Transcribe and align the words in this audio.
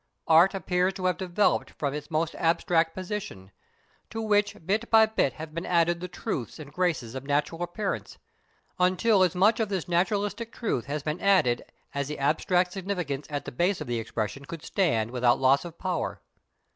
Art 0.25 0.55
appears 0.55 0.93
to 0.95 1.05
have 1.05 1.17
developed 1.19 1.73
from 1.77 1.93
its 1.93 2.09
most 2.09 2.33
abstract 2.39 2.95
position, 2.95 3.51
to 4.09 4.19
which 4.19 4.57
bit 4.65 4.89
by 4.89 5.05
bit 5.05 5.33
have 5.33 5.53
been 5.53 5.63
added 5.67 5.99
the 5.99 6.07
truths 6.07 6.57
and 6.57 6.73
graces 6.73 7.13
of 7.13 7.23
natural 7.23 7.61
appearance, 7.61 8.17
until 8.79 9.21
as 9.21 9.35
much 9.35 9.59
of 9.59 9.69
this 9.69 9.87
naturalistic 9.87 10.51
truth 10.51 10.85
has 10.87 11.03
been 11.03 11.21
added 11.21 11.63
as 11.93 12.07
the 12.07 12.17
abstract 12.17 12.71
significance 12.73 13.27
at 13.29 13.45
the 13.45 13.51
base 13.51 13.79
of 13.79 13.85
the 13.85 13.99
expression 13.99 14.43
could 14.45 14.63
stand 14.63 15.11
without 15.11 15.39
loss 15.39 15.63
of 15.65 15.77
power. 15.77 16.19